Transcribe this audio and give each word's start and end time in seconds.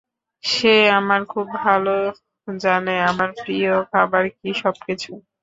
সে 0.43 0.69
আমাকে 0.91 1.25
খুব 1.33 1.45
ভাল 1.57 1.83
জানে, 2.47 2.95
আমার 3.09 3.29
প্রিয় 3.39 3.71
খাবার 3.91 4.23
কী, 4.37 4.49
সবকিছু। 4.61 5.11